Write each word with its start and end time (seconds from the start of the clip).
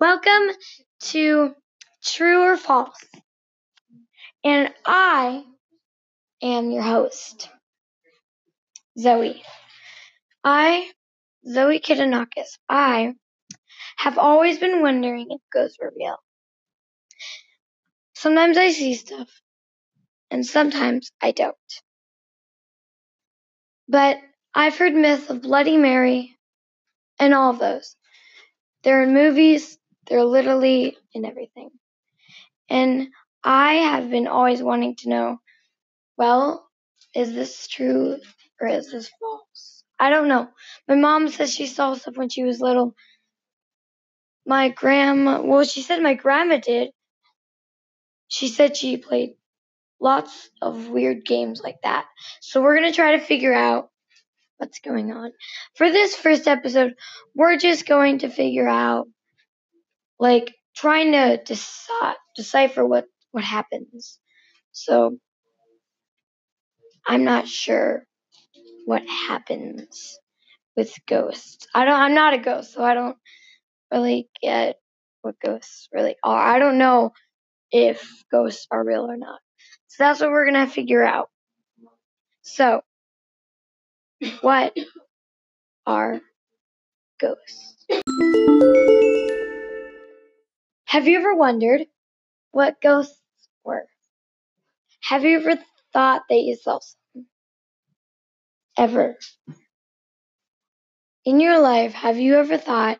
Welcome 0.00 0.56
to 1.10 1.54
True 2.02 2.40
or 2.44 2.56
False. 2.56 3.04
And 4.42 4.70
I 4.86 5.44
am 6.42 6.70
your 6.70 6.80
host, 6.82 7.50
Zoe. 8.98 9.42
I, 10.42 10.90
Zoe 11.46 11.80
Kitanakis, 11.80 12.56
I 12.66 13.12
have 13.98 14.16
always 14.16 14.58
been 14.58 14.80
wondering 14.80 15.26
if 15.28 15.40
ghosts 15.52 15.76
were 15.78 15.92
real. 15.94 16.16
Sometimes 18.14 18.56
I 18.56 18.70
see 18.70 18.94
stuff, 18.94 19.28
and 20.30 20.46
sometimes 20.46 21.10
I 21.20 21.32
don't. 21.32 21.56
But 23.86 24.16
I've 24.54 24.78
heard 24.78 24.94
myths 24.94 25.28
of 25.28 25.42
Bloody 25.42 25.76
Mary 25.76 26.38
and 27.18 27.34
all 27.34 27.50
of 27.50 27.58
those. 27.58 27.96
They're 28.82 29.02
in 29.02 29.12
movies, 29.12 29.76
they're 30.06 30.24
literally 30.24 30.96
in 31.14 31.24
everything. 31.24 31.70
And 32.68 33.08
I 33.42 33.74
have 33.74 34.10
been 34.10 34.26
always 34.26 34.62
wanting 34.62 34.96
to 34.96 35.08
know, 35.08 35.38
well, 36.16 36.66
is 37.14 37.32
this 37.32 37.66
true 37.66 38.16
or 38.60 38.68
is 38.68 38.90
this 38.90 39.10
false? 39.20 39.84
I 39.98 40.10
don't 40.10 40.28
know. 40.28 40.48
My 40.88 40.94
mom 40.94 41.28
says 41.28 41.52
she 41.52 41.66
saw 41.66 41.94
stuff 41.94 42.16
when 42.16 42.28
she 42.28 42.42
was 42.42 42.60
little. 42.60 42.94
My 44.46 44.68
grandma, 44.68 45.42
well, 45.42 45.64
she 45.64 45.82
said 45.82 46.02
my 46.02 46.14
grandma 46.14 46.58
did. 46.58 46.90
She 48.28 48.48
said 48.48 48.76
she 48.76 48.96
played 48.96 49.34
lots 50.00 50.50
of 50.62 50.88
weird 50.88 51.24
games 51.24 51.60
like 51.62 51.82
that. 51.82 52.06
So 52.40 52.62
we're 52.62 52.78
going 52.78 52.90
to 52.90 52.96
try 52.96 53.16
to 53.16 53.24
figure 53.24 53.52
out 53.52 53.90
what's 54.56 54.78
going 54.80 55.12
on. 55.12 55.32
For 55.74 55.90
this 55.90 56.16
first 56.16 56.46
episode, 56.46 56.94
we're 57.34 57.58
just 57.58 57.86
going 57.86 58.20
to 58.20 58.28
figure 58.28 58.68
out, 58.68 59.08
like, 60.20 60.54
trying 60.76 61.12
to 61.12 61.42
deci- 61.44 62.14
decipher 62.36 62.86
what, 62.86 63.06
what 63.32 63.42
happens. 63.44 64.20
So, 64.72 65.18
I'm 67.06 67.24
not 67.24 67.48
sure 67.48 68.04
what 68.84 69.02
happens 69.08 70.18
with 70.76 70.92
ghosts. 71.08 71.66
I 71.74 71.84
don't, 71.84 71.94
I'm 71.94 72.14
not 72.14 72.34
a 72.34 72.38
ghost, 72.38 72.74
so 72.74 72.84
I 72.84 72.94
don't 72.94 73.16
really 73.92 74.28
get 74.42 74.76
what 75.22 75.34
ghosts 75.44 75.88
really 75.92 76.16
are. 76.22 76.38
I 76.38 76.58
don't 76.58 76.78
know 76.78 77.12
if 77.70 78.24
ghosts 78.30 78.66
are 78.70 78.84
real 78.84 79.10
or 79.10 79.16
not. 79.16 79.40
So 79.88 80.04
that's 80.04 80.20
what 80.20 80.30
we're 80.30 80.46
gonna 80.46 80.66
figure 80.66 81.04
out. 81.04 81.28
So, 82.42 82.82
what 84.40 84.76
are 85.86 86.20
ghosts? 87.20 87.86
Have 90.90 91.06
you 91.06 91.20
ever 91.20 91.36
wondered 91.36 91.86
what 92.50 92.80
ghosts 92.80 93.22
were? 93.64 93.86
Have 95.02 95.22
you 95.22 95.38
ever 95.38 95.56
thought 95.92 96.22
that 96.28 96.34
you 96.34 96.56
saw 96.56 96.80
something? 96.80 97.30
Ever? 98.76 99.16
In 101.24 101.38
your 101.38 101.60
life, 101.60 101.92
have 101.92 102.18
you 102.18 102.38
ever 102.38 102.58
thought, 102.58 102.98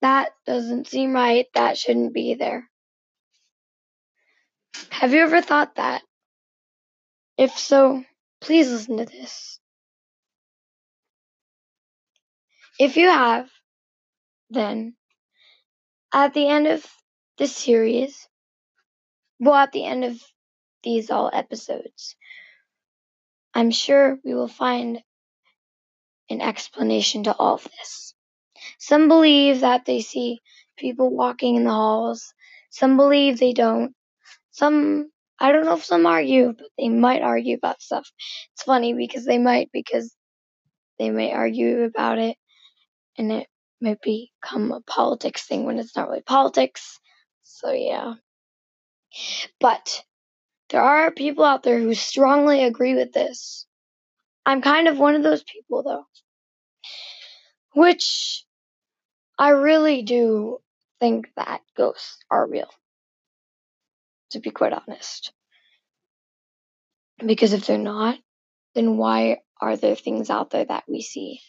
that 0.00 0.30
doesn't 0.46 0.86
seem 0.86 1.12
right, 1.12 1.44
that 1.52 1.76
shouldn't 1.76 2.14
be 2.14 2.32
there? 2.32 2.66
Have 4.88 5.12
you 5.12 5.20
ever 5.20 5.42
thought 5.42 5.74
that? 5.74 6.00
If 7.36 7.58
so, 7.58 8.04
please 8.40 8.70
listen 8.70 8.96
to 8.96 9.04
this. 9.04 9.60
If 12.80 12.96
you 12.96 13.08
have, 13.08 13.50
then 14.48 14.94
at 16.16 16.32
the 16.32 16.48
end 16.48 16.66
of 16.66 16.84
this 17.36 17.54
series, 17.54 18.26
well, 19.38 19.54
at 19.54 19.72
the 19.72 19.84
end 19.84 20.02
of 20.02 20.18
these 20.82 21.10
all 21.10 21.30
episodes, 21.30 22.16
I'm 23.52 23.70
sure 23.70 24.18
we 24.24 24.34
will 24.34 24.48
find 24.48 25.02
an 26.30 26.40
explanation 26.40 27.24
to 27.24 27.36
all 27.36 27.56
of 27.56 27.64
this. 27.64 28.14
Some 28.78 29.08
believe 29.08 29.60
that 29.60 29.84
they 29.84 30.00
see 30.00 30.40
people 30.78 31.14
walking 31.14 31.56
in 31.56 31.64
the 31.64 31.70
halls. 31.70 32.32
Some 32.70 32.96
believe 32.96 33.38
they 33.38 33.52
don't. 33.52 33.92
Some, 34.52 35.10
I 35.38 35.52
don't 35.52 35.66
know 35.66 35.74
if 35.74 35.84
some 35.84 36.06
argue, 36.06 36.54
but 36.56 36.68
they 36.78 36.88
might 36.88 37.20
argue 37.20 37.56
about 37.56 37.82
stuff. 37.82 38.08
It's 38.54 38.62
funny 38.62 38.94
because 38.94 39.26
they 39.26 39.36
might, 39.36 39.68
because 39.70 40.14
they 40.98 41.10
may 41.10 41.34
argue 41.34 41.82
about 41.82 42.16
it 42.16 42.38
and 43.18 43.30
it 43.30 43.46
might 43.80 44.00
become 44.02 44.72
a 44.72 44.80
politics 44.80 45.44
thing 45.44 45.64
when 45.64 45.78
it's 45.78 45.96
not 45.96 46.08
really 46.08 46.22
politics. 46.22 46.98
So 47.42 47.72
yeah. 47.72 48.14
But 49.60 50.02
there 50.70 50.82
are 50.82 51.10
people 51.10 51.44
out 51.44 51.62
there 51.62 51.78
who 51.78 51.94
strongly 51.94 52.64
agree 52.64 52.94
with 52.94 53.12
this. 53.12 53.66
I'm 54.44 54.62
kind 54.62 54.88
of 54.88 54.98
one 54.98 55.14
of 55.14 55.22
those 55.22 55.44
people 55.44 55.82
though. 55.82 56.04
Which 57.74 58.44
I 59.38 59.50
really 59.50 60.02
do 60.02 60.58
think 60.98 61.28
that 61.36 61.60
ghosts 61.76 62.18
are 62.30 62.48
real. 62.48 62.70
To 64.30 64.40
be 64.40 64.50
quite 64.50 64.72
honest. 64.72 65.32
Because 67.24 67.52
if 67.52 67.66
they're 67.66 67.78
not, 67.78 68.18
then 68.74 68.96
why 68.96 69.38
are 69.60 69.76
there 69.76 69.94
things 69.94 70.30
out 70.30 70.50
there 70.50 70.64
that 70.64 70.84
we 70.88 71.00
see? 71.00 71.40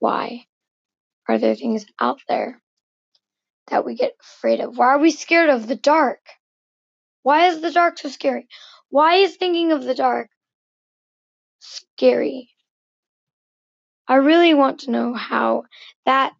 Why 0.00 0.46
are 1.28 1.38
there 1.38 1.54
things 1.54 1.86
out 2.00 2.20
there 2.26 2.60
that 3.68 3.84
we 3.84 3.94
get 3.94 4.16
afraid 4.20 4.60
of? 4.60 4.76
Why 4.76 4.88
are 4.88 4.98
we 4.98 5.12
scared 5.12 5.50
of 5.50 5.68
the 5.68 5.76
dark? 5.76 6.20
Why 7.22 7.48
is 7.48 7.60
the 7.60 7.70
dark 7.70 7.98
so 7.98 8.08
scary? 8.08 8.48
Why 8.88 9.16
is 9.16 9.36
thinking 9.36 9.72
of 9.72 9.84
the 9.84 9.94
dark 9.94 10.30
scary? 11.60 12.50
I 14.08 14.16
really 14.16 14.54
want 14.54 14.80
to 14.80 14.90
know 14.90 15.14
how 15.14 15.64
that 16.06 16.32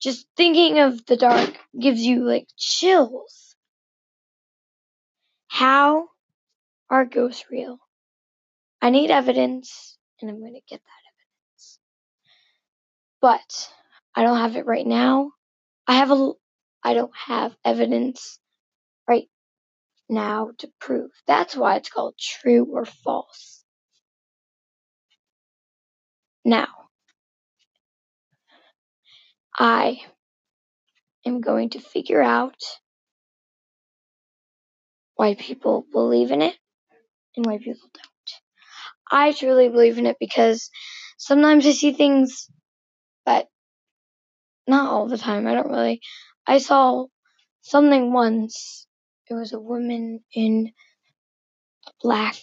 just 0.00 0.26
thinking 0.36 0.78
of 0.78 1.06
the 1.06 1.16
dark 1.16 1.56
gives 1.80 2.00
you 2.00 2.24
like 2.24 2.48
chills. 2.56 3.56
How 5.46 6.08
are 6.90 7.04
ghosts 7.04 7.44
real? 7.50 7.78
I 8.82 8.90
need 8.90 9.10
evidence 9.10 9.96
and 10.20 10.30
I'm 10.30 10.40
going 10.40 10.54
to 10.54 10.60
get 10.68 10.80
that. 10.80 10.97
But 13.20 13.70
I 14.14 14.22
don't 14.24 14.38
have 14.38 14.56
it 14.56 14.66
right 14.66 14.86
now. 14.86 15.32
I 15.86 15.96
have 15.96 16.10
a 16.12 16.32
I 16.84 16.94
don't 16.94 17.12
have 17.26 17.56
evidence 17.64 18.38
right 19.08 19.28
now 20.10 20.52
to 20.58 20.70
prove. 20.80 21.10
That's 21.26 21.56
why 21.56 21.76
it's 21.76 21.90
called 21.90 22.14
true 22.18 22.66
or 22.72 22.86
false. 22.86 23.64
Now, 26.44 26.68
I 29.58 30.00
am 31.26 31.40
going 31.40 31.70
to 31.70 31.80
figure 31.80 32.22
out 32.22 32.56
why 35.16 35.34
people 35.34 35.86
believe 35.92 36.30
in 36.32 36.42
it 36.42 36.56
and 37.36 37.46
why 37.46 37.58
people 37.58 37.88
don't. 37.94 38.06
I 39.10 39.32
truly 39.32 39.68
believe 39.68 39.98
in 39.98 40.06
it 40.06 40.16
because 40.20 40.70
sometimes 41.18 41.66
I 41.66 41.72
see 41.72 41.92
things, 41.92 42.48
but 43.28 43.46
not 44.66 44.90
all 44.90 45.06
the 45.06 45.18
time. 45.18 45.46
I 45.46 45.52
don't 45.52 45.70
really. 45.70 46.00
I 46.46 46.56
saw 46.56 47.08
something 47.60 48.10
once. 48.10 48.86
It 49.28 49.34
was 49.34 49.52
a 49.52 49.60
woman 49.60 50.20
in 50.32 50.72
a 51.86 51.90
black 52.02 52.36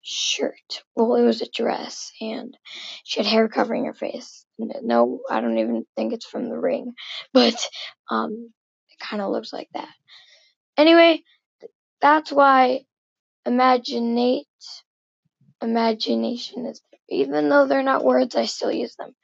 shirt. 0.00 0.82
Well, 0.94 1.16
it 1.16 1.22
was 1.22 1.42
a 1.42 1.50
dress, 1.50 2.12
and 2.22 2.56
she 3.04 3.20
had 3.20 3.26
hair 3.26 3.46
covering 3.48 3.84
her 3.84 3.92
face. 3.92 4.46
No, 4.58 5.20
I 5.30 5.42
don't 5.42 5.58
even 5.58 5.84
think 5.96 6.14
it's 6.14 6.24
from 6.24 6.48
the 6.48 6.58
ring, 6.58 6.94
but 7.34 7.68
um, 8.10 8.54
it 8.88 8.98
kind 8.98 9.20
of 9.20 9.30
looks 9.30 9.52
like 9.52 9.68
that. 9.74 9.92
Anyway, 10.78 11.22
that's 12.00 12.32
why 12.32 12.86
imaginate 13.44 14.46
imagination 15.60 16.64
is 16.64 16.80
even 17.08 17.50
though 17.50 17.66
they're 17.66 17.82
not 17.82 18.04
words, 18.04 18.34
I 18.34 18.46
still 18.46 18.72
use 18.72 18.96
them. 18.96 19.14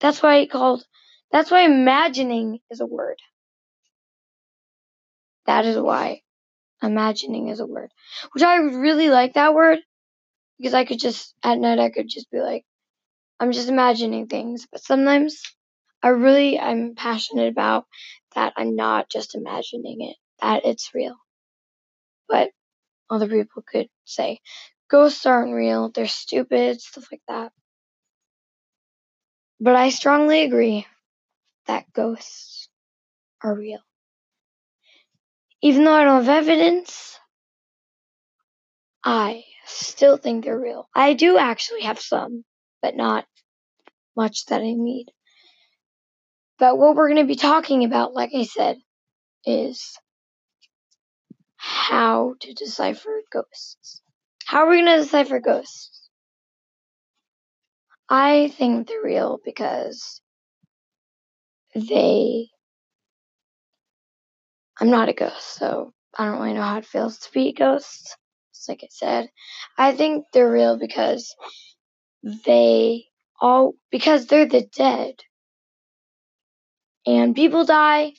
That's 0.00 0.22
why 0.22 0.36
it 0.36 0.50
called 0.50 0.84
that's 1.30 1.50
why 1.50 1.62
imagining 1.62 2.60
is 2.70 2.80
a 2.80 2.86
word. 2.86 3.18
That 5.46 5.66
is 5.66 5.76
why 5.76 6.22
imagining 6.82 7.48
is 7.48 7.60
a 7.60 7.66
word. 7.66 7.90
Which 8.32 8.42
I 8.42 8.56
really 8.56 9.10
like 9.10 9.34
that 9.34 9.54
word 9.54 9.78
because 10.58 10.74
I 10.74 10.84
could 10.84 11.00
just 11.00 11.34
at 11.42 11.58
night 11.58 11.78
I 11.78 11.90
could 11.90 12.08
just 12.08 12.30
be 12.30 12.40
like 12.40 12.64
I'm 13.40 13.52
just 13.52 13.68
imagining 13.68 14.26
things, 14.26 14.66
but 14.70 14.82
sometimes 14.82 15.42
I 16.02 16.08
really 16.08 16.58
I'm 16.58 16.94
passionate 16.94 17.48
about 17.48 17.86
that 18.34 18.52
I'm 18.56 18.76
not 18.76 19.10
just 19.10 19.34
imagining 19.34 20.02
it, 20.02 20.16
that 20.40 20.64
it's 20.64 20.94
real. 20.94 21.16
But 22.28 22.50
other 23.10 23.28
people 23.28 23.62
could 23.70 23.88
say 24.04 24.40
ghosts 24.90 25.26
aren't 25.26 25.54
real, 25.54 25.90
they're 25.90 26.06
stupid, 26.08 26.80
stuff 26.80 27.08
like 27.12 27.22
that. 27.28 27.52
But 29.60 29.76
I 29.76 29.90
strongly 29.90 30.42
agree 30.44 30.86
that 31.66 31.92
ghosts 31.92 32.68
are 33.42 33.54
real. 33.54 33.80
Even 35.62 35.84
though 35.84 35.94
I 35.94 36.04
don't 36.04 36.24
have 36.24 36.48
evidence, 36.48 37.18
I 39.04 39.44
still 39.66 40.16
think 40.16 40.44
they're 40.44 40.58
real. 40.58 40.88
I 40.94 41.14
do 41.14 41.38
actually 41.38 41.82
have 41.82 41.98
some, 41.98 42.44
but 42.82 42.96
not 42.96 43.26
much 44.16 44.46
that 44.46 44.60
I 44.60 44.74
need. 44.74 45.06
But 46.58 46.78
what 46.78 46.96
we're 46.96 47.08
going 47.08 47.22
to 47.22 47.28
be 47.28 47.36
talking 47.36 47.84
about, 47.84 48.14
like 48.14 48.30
I 48.34 48.44
said, 48.44 48.78
is 49.44 49.98
how 51.56 52.34
to 52.40 52.52
decipher 52.54 53.22
ghosts. 53.32 54.02
How 54.44 54.60
are 54.66 54.70
we 54.70 54.82
going 54.82 54.96
to 54.96 55.02
decipher 55.02 55.40
ghosts? 55.40 55.97
I 58.10 58.48
think 58.56 58.88
they're 58.88 59.02
real 59.02 59.38
because 59.44 60.20
they. 61.74 62.48
I'm 64.80 64.90
not 64.90 65.08
a 65.08 65.12
ghost, 65.12 65.56
so 65.56 65.92
I 66.16 66.26
don't 66.26 66.40
really 66.40 66.54
know 66.54 66.62
how 66.62 66.78
it 66.78 66.86
feels 66.86 67.18
to 67.20 67.32
be 67.32 67.48
a 67.48 67.52
ghost. 67.52 68.16
Just 68.54 68.68
like 68.68 68.80
I 68.84 68.88
said, 68.90 69.30
I 69.78 69.92
think 69.94 70.26
they're 70.32 70.50
real 70.50 70.78
because 70.78 71.34
they 72.46 73.06
all 73.40 73.74
because 73.90 74.26
they're 74.26 74.46
the 74.46 74.66
dead, 74.76 75.14
and 77.06 77.34
people 77.36 77.64
die. 77.64 78.12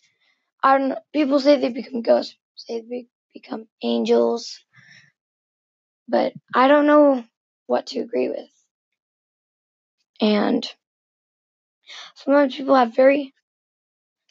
I 0.63 0.77
don't. 0.77 0.89
Know, 0.89 0.99
people 1.13 1.39
say 1.39 1.57
they 1.57 1.69
become 1.69 2.01
ghosts. 2.01 2.37
Say 2.55 2.81
they 2.81 3.07
become 3.33 3.67
angels, 3.83 4.59
but 6.07 6.33
I 6.55 6.67
don't 6.67 6.87
know 6.87 7.23
what 7.67 7.87
to 7.87 7.99
agree 8.01 8.29
with. 8.29 8.49
And 10.21 10.67
sometimes 12.15 12.55
people 12.55 12.75
have 12.75 12.95
very 12.95 13.33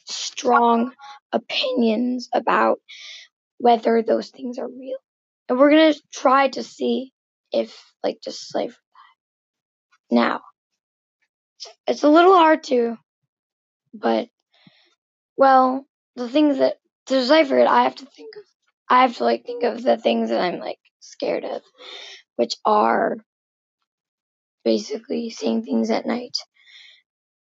strong 0.05 0.93
opinions 1.31 2.29
about 2.33 2.79
whether 3.57 4.01
those 4.01 4.29
things 4.29 4.57
are 4.57 4.67
real. 4.67 4.97
And 5.47 5.59
we're 5.59 5.71
going 5.71 5.93
to 5.93 6.01
try 6.13 6.49
to 6.49 6.63
see 6.63 7.11
if, 7.51 7.77
like, 8.03 8.19
just 8.23 8.41
decipher 8.47 8.75
that. 10.09 10.15
Now, 10.15 10.41
it's 11.87 12.03
a 12.03 12.09
little 12.09 12.33
hard 12.33 12.63
to, 12.65 12.97
but, 13.93 14.29
well, 15.37 15.85
the 16.15 16.29
things 16.29 16.59
that, 16.59 16.77
to 17.07 17.15
decipher 17.15 17.57
it, 17.59 17.67
I 17.67 17.83
have 17.83 17.95
to 17.95 18.05
think 18.05 18.35
of, 18.37 18.43
I 18.89 19.01
have 19.01 19.17
to, 19.17 19.23
like, 19.23 19.45
think 19.45 19.63
of 19.63 19.81
the 19.83 19.97
things 19.97 20.29
that 20.29 20.41
I'm, 20.41 20.59
like, 20.59 20.79
scared 20.99 21.43
of, 21.43 21.61
which 22.35 22.55
are 22.65 23.17
basically 24.63 25.29
seeing 25.29 25.63
things 25.63 25.89
at 25.89 26.05
night. 26.05 26.37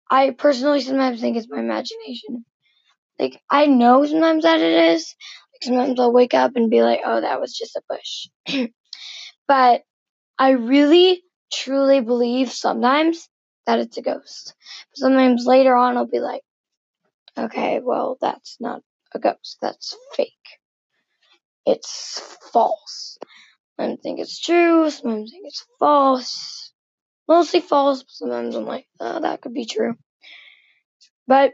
I 0.10 0.32
personally 0.32 0.82
sometimes 0.82 1.22
think 1.22 1.38
it's 1.38 1.50
my 1.50 1.60
imagination. 1.60 2.46
Like, 3.20 3.42
I 3.50 3.68
know 3.68 4.06
sometimes 4.06 4.44
that 4.44 4.60
it 4.60 4.94
is. 4.94 5.16
Like, 5.54 5.64
sometimes 5.64 6.00
I'll 6.00 6.14
wake 6.14 6.34
up 6.34 6.54
and 6.56 6.70
be 6.70 6.84
like, 6.84 7.02
oh, 7.06 7.22
that 7.22 7.40
was 7.40 7.54
just 7.58 7.78
a 7.78 7.82
bush. 7.90 8.68
but 9.48 9.84
I 10.40 10.52
really, 10.52 11.24
truly 11.52 12.02
believe 12.02 12.52
sometimes 12.52 13.30
that 13.68 13.80
it's 13.80 13.98
a 13.98 14.02
ghost. 14.02 14.56
But 14.92 14.98
sometimes 14.98 15.46
later 15.46 15.76
on, 15.76 15.98
I'll 15.98 16.08
be 16.08 16.20
like, 16.20 16.42
okay, 17.38 17.80
well, 17.84 18.18
that's 18.22 18.58
not 18.60 18.82
a 19.14 19.20
ghost. 19.20 19.58
That's 19.62 19.96
fake. 20.16 20.34
It's 21.66 22.20
false. 22.52 23.18
I 23.80 23.98
think 24.02 24.20
it's 24.20 24.40
true. 24.40 24.90
Sometimes 24.90 25.32
I 25.32 25.34
think 25.34 25.48
it's 25.48 25.66
false. 25.80 26.71
Mostly 27.28 27.62
false. 27.62 28.04
But 28.04 28.12
sometimes 28.12 28.56
I'm 28.56 28.66
like, 28.66 28.88
oh, 29.00 29.22
that 29.22 29.42
could 29.42 29.54
be 29.54 29.66
true. 29.66 29.96
But 31.28 31.54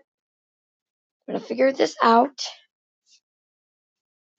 I'm 1.27 1.35
gonna 1.35 1.39
figure 1.45 1.71
this 1.71 1.95
out. 2.01 2.41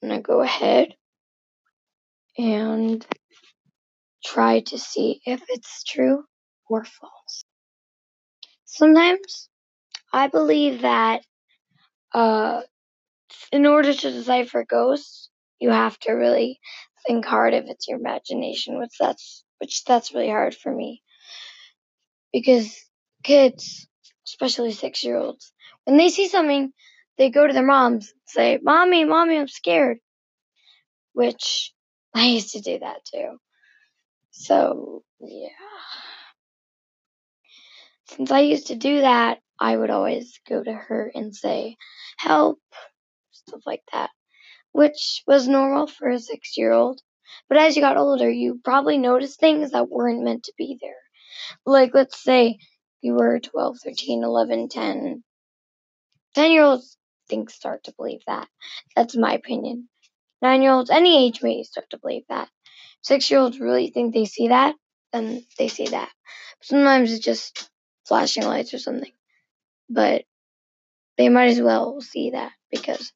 I'm 0.02 0.08
gonna 0.10 0.22
go 0.22 0.40
ahead 0.40 0.94
and 2.38 3.04
try 4.24 4.60
to 4.60 4.78
see 4.78 5.20
if 5.26 5.42
it's 5.48 5.84
true 5.84 6.24
or 6.68 6.84
false. 6.84 7.44
Sometimes 8.64 9.48
I 10.12 10.28
believe 10.28 10.82
that 10.82 11.22
uh, 12.14 12.62
in 13.52 13.66
order 13.66 13.92
to 13.92 14.10
decipher 14.10 14.64
ghosts, 14.68 15.30
you 15.60 15.70
have 15.70 15.98
to 16.00 16.12
really 16.12 16.60
think 17.06 17.24
hard 17.24 17.54
if 17.54 17.64
it's 17.68 17.88
your 17.88 17.98
imagination, 17.98 18.78
which 18.78 18.94
that's 18.98 19.44
which 19.58 19.84
that's 19.84 20.14
really 20.14 20.28
hard 20.30 20.54
for 20.54 20.74
me. 20.74 21.02
Because 22.32 22.76
kids, 23.22 23.88
especially 24.26 24.72
six 24.72 25.04
year 25.04 25.16
olds, 25.16 25.52
when 25.84 25.96
they 25.96 26.08
see 26.08 26.28
something, 26.28 26.72
they 27.16 27.30
go 27.30 27.46
to 27.46 27.52
their 27.52 27.66
moms 27.66 28.10
and 28.10 28.20
say, 28.26 28.58
Mommy, 28.62 29.04
Mommy, 29.04 29.38
I'm 29.38 29.48
scared. 29.48 29.98
Which 31.12 31.72
I 32.14 32.26
used 32.26 32.52
to 32.52 32.60
do 32.60 32.78
that 32.78 33.04
too. 33.12 33.38
So, 34.30 35.02
yeah. 35.20 35.48
Since 38.06 38.30
I 38.30 38.40
used 38.40 38.68
to 38.68 38.76
do 38.76 39.00
that, 39.00 39.40
I 39.60 39.76
would 39.76 39.90
always 39.90 40.40
go 40.48 40.62
to 40.62 40.72
her 40.72 41.10
and 41.14 41.34
say, 41.34 41.76
Help, 42.16 42.58
stuff 43.32 43.60
like 43.66 43.82
that, 43.92 44.10
which 44.72 45.22
was 45.26 45.48
normal 45.48 45.86
for 45.86 46.08
a 46.08 46.18
six 46.18 46.56
year 46.56 46.72
old. 46.72 47.00
But 47.48 47.58
as 47.58 47.76
you 47.76 47.82
got 47.82 47.96
older, 47.96 48.30
you 48.30 48.60
probably 48.64 48.98
noticed 48.98 49.38
things 49.38 49.72
that 49.72 49.90
weren't 49.90 50.24
meant 50.24 50.44
to 50.44 50.52
be 50.56 50.78
there. 50.80 51.07
Like, 51.66 51.92
let's 51.94 52.22
say 52.22 52.58
you 53.00 53.14
were 53.14 53.40
12, 53.40 53.78
13, 53.84 54.24
11, 54.24 54.68
10. 54.68 55.24
10 56.34 56.50
year 56.52 56.62
olds 56.64 56.96
think 57.28 57.50
start 57.50 57.84
to 57.84 57.94
believe 57.96 58.20
that. 58.26 58.48
That's 58.96 59.16
my 59.16 59.34
opinion. 59.34 59.88
Nine 60.40 60.62
year 60.62 60.72
olds, 60.72 60.90
any 60.90 61.26
age 61.26 61.42
may 61.42 61.62
start 61.64 61.90
to 61.90 61.98
believe 61.98 62.24
that. 62.28 62.48
Six 63.02 63.30
year 63.30 63.40
olds 63.40 63.60
really 63.60 63.90
think 63.90 64.14
they 64.14 64.24
see 64.24 64.48
that, 64.48 64.74
then 65.12 65.44
they 65.58 65.68
see 65.68 65.88
that. 65.88 66.10
Sometimes 66.62 67.12
it's 67.12 67.24
just 67.24 67.70
flashing 68.06 68.44
lights 68.44 68.74
or 68.74 68.78
something. 68.78 69.12
But 69.88 70.24
they 71.16 71.28
might 71.28 71.50
as 71.50 71.60
well 71.60 72.00
see 72.00 72.30
that 72.30 72.52
because 72.70 73.12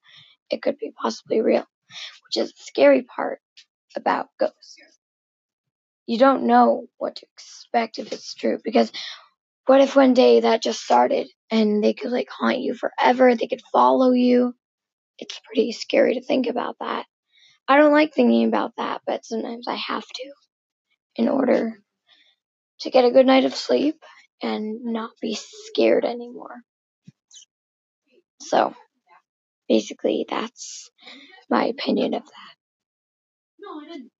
it 0.50 0.62
could 0.62 0.78
be 0.78 0.92
possibly 0.92 1.40
real, 1.40 1.64
which 2.26 2.36
is 2.36 2.50
the 2.52 2.62
scary 2.62 3.02
part 3.02 3.40
about 3.96 4.28
ghosts. 4.38 4.76
You 6.06 6.18
don't 6.18 6.44
know 6.46 6.86
what 6.98 7.16
to 7.16 7.26
expect 7.34 7.98
if 7.98 8.12
it's 8.12 8.34
true 8.34 8.58
because 8.64 8.92
what 9.66 9.80
if 9.80 9.96
one 9.96 10.14
day 10.14 10.40
that 10.40 10.62
just 10.62 10.82
started 10.82 11.28
and 11.50 11.82
they 11.82 11.94
could 11.94 12.10
like 12.12 12.28
haunt 12.30 12.60
you 12.60 12.74
forever? 12.74 13.34
They 13.34 13.46
could 13.48 13.62
follow 13.72 14.12
you. 14.12 14.54
It's 15.18 15.40
pretty 15.46 15.72
scary 15.72 16.14
to 16.14 16.22
think 16.22 16.48
about 16.48 16.76
that. 16.80 17.06
I 17.68 17.76
don't 17.78 17.92
like 17.92 18.14
thinking 18.14 18.46
about 18.48 18.72
that, 18.78 19.02
but 19.06 19.24
sometimes 19.24 19.68
I 19.68 19.76
have 19.76 20.06
to 20.06 20.32
in 21.16 21.28
order 21.28 21.80
to 22.80 22.90
get 22.90 23.04
a 23.04 23.10
good 23.10 23.26
night 23.26 23.44
of 23.44 23.54
sleep 23.54 24.02
and 24.42 24.84
not 24.84 25.10
be 25.20 25.38
scared 25.38 26.04
anymore. 26.04 26.62
So, 28.42 28.74
basically, 29.68 30.26
that's 30.28 30.90
my 31.50 31.66
opinion 31.66 32.14
of 32.14 32.24
that. 32.24 32.54
No, 33.60 33.80
I 33.80 33.86
didn't. 33.86 34.11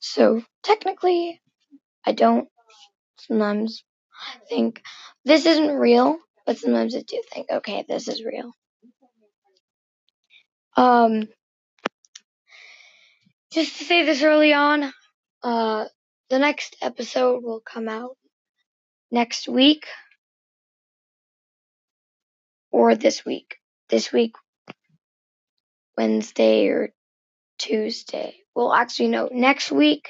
So, 0.00 0.42
technically, 0.62 1.40
I 2.04 2.12
don't 2.12 2.48
sometimes 3.18 3.84
think 4.48 4.82
this 5.24 5.46
isn't 5.46 5.76
real, 5.76 6.18
but 6.46 6.58
sometimes 6.58 6.94
I 6.94 7.02
do 7.02 7.22
think, 7.32 7.48
okay, 7.50 7.84
this 7.88 8.08
is 8.08 8.24
real. 8.24 8.52
Um, 10.76 11.28
just 13.52 13.78
to 13.78 13.84
say 13.84 14.04
this 14.04 14.22
early 14.22 14.52
on, 14.52 14.92
uh, 15.42 15.86
the 16.30 16.38
next 16.38 16.76
episode 16.80 17.42
will 17.42 17.60
come 17.60 17.88
out 17.88 18.16
next 19.10 19.48
week 19.48 19.86
or 22.70 22.94
this 22.94 23.24
week. 23.24 23.56
This 23.88 24.12
week, 24.12 24.34
Wednesday 25.96 26.66
or 26.68 26.90
Tuesday. 27.58 28.36
Well, 28.58 28.72
actually, 28.72 29.10
no, 29.10 29.28
next 29.30 29.70
week 29.70 30.08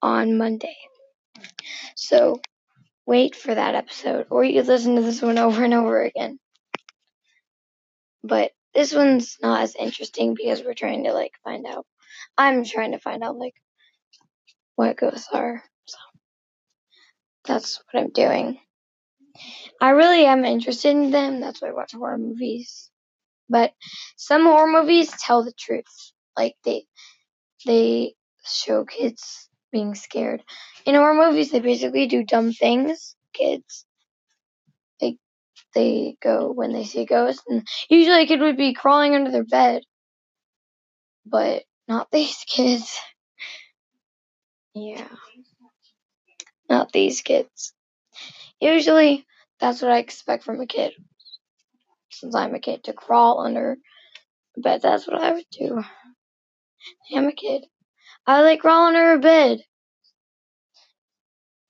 on 0.00 0.38
Monday. 0.38 0.74
So 1.96 2.40
wait 3.06 3.36
for 3.36 3.54
that 3.54 3.74
episode, 3.74 4.26
or 4.30 4.42
you 4.42 4.62
listen 4.62 4.96
to 4.96 5.02
this 5.02 5.20
one 5.20 5.36
over 5.46 5.62
and 5.62 5.74
over 5.74 6.02
again. 6.02 6.38
But 8.24 8.52
this 8.72 8.94
one's 8.94 9.36
not 9.42 9.60
as 9.60 9.74
interesting 9.74 10.32
because 10.34 10.62
we're 10.62 10.72
trying 10.72 11.04
to 11.04 11.12
like 11.12 11.32
find 11.44 11.66
out. 11.66 11.84
I'm 12.38 12.64
trying 12.64 12.92
to 12.92 13.00
find 13.00 13.22
out 13.22 13.36
like 13.36 13.56
what 14.76 14.96
ghosts 14.96 15.28
are. 15.34 15.62
So 15.84 15.98
that's 17.44 17.82
what 17.92 18.02
I'm 18.02 18.12
doing. 18.12 18.60
I 19.78 19.90
really 19.90 20.24
am 20.24 20.46
interested 20.46 20.96
in 20.96 21.10
them. 21.10 21.42
That's 21.42 21.60
why 21.60 21.68
I 21.68 21.72
watch 21.72 21.92
horror 21.92 22.16
movies. 22.16 22.90
But 23.50 23.74
some 24.16 24.44
horror 24.44 24.72
movies 24.72 25.12
tell 25.20 25.44
the 25.44 25.52
truth. 25.52 25.84
Like 26.34 26.54
they 26.64 26.86
they 27.66 28.14
show 28.44 28.84
kids 28.84 29.48
being 29.72 29.94
scared. 29.94 30.42
In 30.86 30.94
horror 30.94 31.14
movies 31.14 31.50
they 31.50 31.60
basically 31.60 32.06
do 32.06 32.24
dumb 32.24 32.52
things. 32.52 33.16
Kids. 33.32 33.84
They 35.00 35.18
they 35.74 36.16
go 36.22 36.50
when 36.52 36.72
they 36.72 36.84
see 36.84 37.02
a 37.02 37.06
ghost. 37.06 37.42
And 37.48 37.66
usually 37.88 38.22
a 38.22 38.26
kid 38.26 38.40
would 38.40 38.56
be 38.56 38.74
crawling 38.74 39.14
under 39.14 39.30
their 39.30 39.44
bed. 39.44 39.82
But 41.26 41.64
not 41.86 42.08
these 42.12 42.44
kids. 42.46 42.98
Yeah. 44.74 45.08
Not 46.68 46.92
these 46.92 47.22
kids. 47.22 47.72
Usually 48.60 49.26
that's 49.60 49.82
what 49.82 49.90
I 49.90 49.98
expect 49.98 50.44
from 50.44 50.60
a 50.60 50.66
kid. 50.66 50.92
Since 52.10 52.34
I'm 52.34 52.54
a 52.54 52.60
kid 52.60 52.84
to 52.84 52.92
crawl 52.92 53.40
under 53.40 53.76
a 54.56 54.60
bed, 54.60 54.82
that's 54.82 55.06
what 55.06 55.20
I 55.20 55.32
would 55.32 55.46
do. 55.50 55.82
I'm 57.14 57.28
a 57.28 57.32
kid. 57.32 57.64
I 58.26 58.42
like 58.42 58.60
crawling 58.60 58.96
under 58.96 59.12
a 59.12 59.18
bed. 59.18 59.60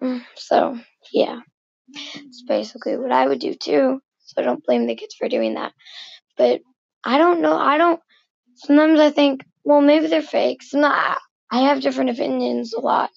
Mm, 0.02 0.24
so, 0.36 0.78
yeah. 1.12 1.40
It's 1.94 2.42
basically 2.42 2.96
what 2.96 3.12
I 3.12 3.26
would 3.26 3.40
do 3.40 3.54
too. 3.54 4.00
So 4.20 4.42
I 4.42 4.44
don't 4.44 4.64
blame 4.64 4.86
the 4.86 4.96
kids 4.96 5.14
for 5.14 5.28
doing 5.28 5.54
that. 5.54 5.72
But 6.36 6.60
I 7.04 7.18
don't 7.18 7.40
know. 7.40 7.56
I 7.56 7.78
don't. 7.78 8.00
Sometimes 8.56 9.00
I 9.00 9.10
think, 9.10 9.44
well, 9.64 9.80
maybe 9.80 10.08
they're 10.08 10.22
fake. 10.22 10.62
I 10.74 11.16
have 11.52 11.80
different 11.80 12.10
opinions 12.10 12.74
a 12.74 12.80
lot 12.80 13.10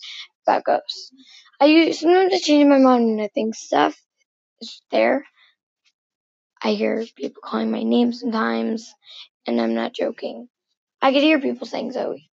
about 0.46 0.64
ghosts. 0.64 1.12
I 1.60 1.66
use 1.66 2.00
sometimes 2.00 2.34
I 2.34 2.40
change 2.40 2.68
my 2.68 2.78
mind 2.78 3.06
when 3.08 3.20
I 3.20 3.28
think 3.28 3.56
stuff 3.56 3.96
is 4.62 4.82
there. 4.92 5.26
I 6.62 6.74
hear 6.74 7.04
people 7.16 7.42
calling 7.44 7.72
my 7.72 7.84
name 7.84 8.14
sometimes, 8.14 8.94
and 9.48 9.60
I'm 9.60 9.74
not 9.74 9.94
joking. 9.94 10.48
I 11.02 11.14
could 11.14 11.24
hear 11.24 11.40
people 11.40 11.68
saying 11.68 11.92
Zoe. 11.94 12.30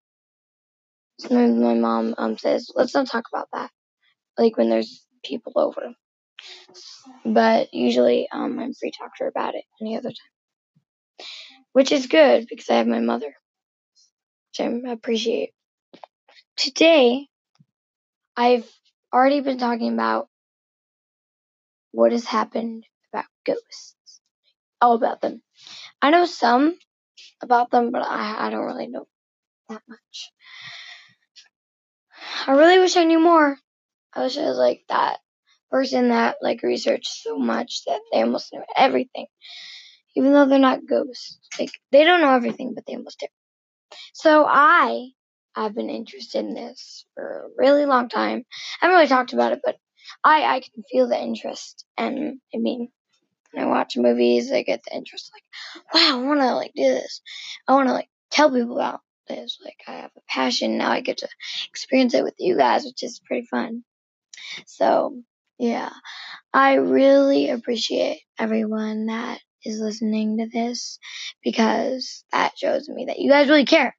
Sometimes 1.20 1.58
my 1.58 1.74
mom 1.76 2.16
um 2.18 2.38
says, 2.38 2.72
"Let's 2.76 2.94
not 2.94 3.08
talk 3.08 3.26
about 3.34 3.50
that," 3.54 3.72
like 4.38 4.58
when 4.58 4.70
there's 4.70 5.06
people 5.24 5.54
over. 5.56 5.94
But 7.26 7.74
usually, 7.74 8.28
um, 8.32 8.60
I'm 8.60 8.74
free 8.74 8.92
to 8.92 8.98
talk 8.98 9.16
to 9.18 9.26
her 9.26 9.30
about 9.30 9.56
it 9.56 9.64
any 9.82 9.98
other 9.98 10.10
time, 10.10 10.34
which 11.74 11.92
is 11.92 12.08
good 12.08 12.48
because 12.50 12.70
I 12.70 12.76
have 12.78 12.88
my 12.88 13.00
mother, 13.00 13.36
which 14.58 14.62
I 14.62 14.92
appreciate. 14.92 15.54
Today, 16.58 17.28
I've 18.36 18.70
already 19.14 19.42
been 19.42 19.58
talking 19.60 19.94
about 19.94 20.30
what 21.92 22.12
has 22.12 22.26
happened 22.26 22.86
about 23.14 23.26
ghosts. 23.46 23.96
All 24.82 24.96
about 24.96 25.22
them. 25.22 25.42
I 26.02 26.12
know 26.12 26.26
some 26.26 26.78
about 27.42 27.72
them, 27.72 27.92
but 27.92 28.04
I, 28.04 28.48
I 28.48 28.50
don't 28.50 28.66
really 28.66 28.88
know 28.88 29.08
that 29.70 29.82
much. 29.88 30.32
I 32.48 32.52
really 32.52 32.80
wish 32.80 32.98
I 32.98 33.04
knew 33.04 33.20
more. 33.20 33.58
I 34.14 34.24
wish 34.24 34.38
I 34.38 34.44
was 34.44 34.58
like 34.58 34.84
that 34.90 35.20
person 35.70 36.10
that 36.10 36.38
like 36.42 36.64
researched 36.64 37.08
so 37.24 37.38
much 37.38 37.84
that 37.86 38.02
they 38.12 38.22
almost 38.22 38.54
knew 38.54 38.64
everything. 38.76 39.28
Even 40.16 40.34
though 40.34 40.46
they're 40.46 40.60
not 40.60 40.88
ghosts. 40.88 41.40
Like 41.60 41.72
they 41.92 42.04
don't 42.04 42.22
know 42.22 42.34
everything, 42.34 42.74
but 42.74 42.86
they 42.86 42.96
almost 42.96 43.20
do. 43.20 43.28
So 44.14 44.46
I 44.48 45.10
have 45.56 45.76
been 45.76 45.90
interested 45.90 46.46
in 46.46 46.54
this 46.54 47.06
for 47.16 47.46
a 47.46 47.50
really 47.58 47.86
long 47.86 48.10
time. 48.10 48.44
I 48.82 48.86
haven't 48.86 48.96
really 48.96 49.08
talked 49.08 49.34
about 49.34 49.54
it, 49.54 49.60
but 49.64 49.78
I 50.24 50.44
I 50.56 50.60
can 50.62 50.84
feel 50.92 51.08
the 51.08 51.22
interest 51.22 51.86
and 51.98 52.40
I 52.54 52.58
mean 52.58 52.90
I 53.58 53.66
watch 53.66 53.98
movies 53.98 54.52
I 54.52 54.64
get 54.64 54.84
the 54.84 54.96
interest 54.96 55.32
like, 55.34 55.84
wow, 55.94 56.20
I 56.22 56.24
wanna 56.24 56.56
like 56.56 56.74
do 56.76 56.84
this. 56.84 57.22
I 57.68 57.74
wanna 57.74 57.94
like 57.94 58.10
tell 58.32 58.52
people 58.52 58.78
about 58.78 59.02
this. 59.28 59.58
Like 59.64 59.78
I 59.88 60.02
have 60.02 60.12
a 60.18 60.22
passion 60.28 60.78
now 60.78 60.92
I 60.92 61.02
get 61.02 61.20
to 61.20 61.30
experience 61.70 62.14
it 62.14 62.24
with 62.24 62.36
you 62.40 62.58
guys, 62.58 62.86
which 62.86 63.04
is 63.04 63.22
pretty 63.26 63.46
fun. 63.46 63.84
So 64.66 65.22
yeah. 65.60 65.92
I 66.54 66.76
really 66.76 67.50
appreciate 67.50 68.22
everyone 68.40 69.08
that 69.08 69.40
is 69.64 69.80
listening 69.80 70.38
to 70.38 70.48
this 70.48 71.00
because 71.44 72.24
that 72.32 72.58
shows 72.58 72.90
me 72.90 73.06
that 73.06 73.20
you 73.20 73.30
guys 73.30 73.50
really 73.50 73.66
care. 73.66 73.96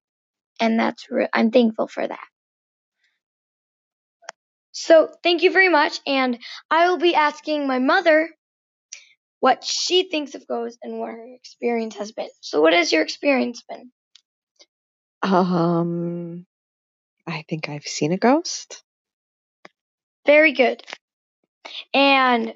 And 0.61 0.78
that's 0.78 1.07
re- 1.11 1.28
I'm 1.33 1.50
thankful 1.50 1.88
for 1.88 2.07
that. 2.07 2.26
So, 4.73 5.11
thank 5.23 5.43
you 5.43 5.50
very 5.50 5.69
much 5.69 6.00
and 6.07 6.38
I 6.71 6.88
will 6.88 6.99
be 6.99 7.14
asking 7.14 7.67
my 7.67 7.78
mother 7.81 8.31
what 9.40 9.64
she 9.64 10.09
thinks 10.09 10.35
of 10.35 10.47
ghosts 10.47 10.78
and 10.83 10.99
what 10.99 11.11
her 11.11 11.35
experience 11.35 11.97
has 11.97 12.12
been. 12.12 12.28
So, 12.40 12.61
what 12.61 12.73
has 12.73 12.92
your 12.92 13.02
experience 13.02 13.62
been? 13.68 13.90
Um, 15.23 16.47
I 17.26 17.45
think 17.49 17.68
I've 17.68 17.85
seen 17.85 18.12
a 18.12 18.16
ghost. 18.18 18.83
Very 20.26 20.52
good. 20.52 20.83
And 21.95 22.54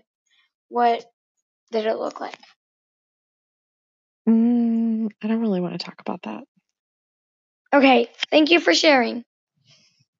what 0.68 1.04
did 1.70 1.86
it 1.86 1.96
look 1.96 2.20
like? 2.20 2.38
Mm, 4.28 5.10
I 5.22 5.26
don't 5.26 5.40
really 5.40 5.60
want 5.60 5.78
to 5.78 5.84
talk 5.84 6.00
about 6.00 6.22
that. 6.22 6.44
Okay, 7.74 8.08
thank 8.30 8.50
you 8.50 8.60
for 8.60 8.74
sharing. 8.74 9.24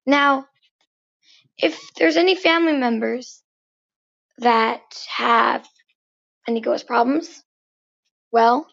Now, 0.06 0.46
if 1.58 1.78
there's 1.96 2.16
any 2.16 2.34
family 2.34 2.72
members 2.72 3.42
that 4.38 4.82
have 5.08 5.66
any 6.48 6.60
ghost 6.60 6.86
problems, 6.86 7.42
well, 8.30 8.66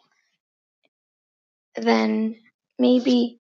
then 1.75 2.35
maybe 2.77 3.39